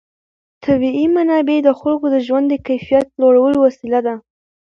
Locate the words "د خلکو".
1.63-2.05